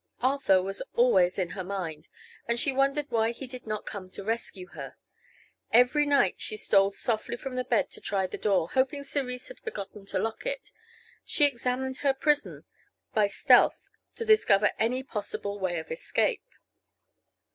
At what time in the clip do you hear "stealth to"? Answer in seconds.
13.27-14.25